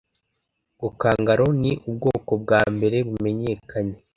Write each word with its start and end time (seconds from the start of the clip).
ngo 0.75 0.87
kangaroo 1.01 1.53
ni 1.61 1.71
ubwoko 1.89 2.31
bwa 2.43 2.61
mbere 2.75 2.97
bumenyekanye 3.07 3.97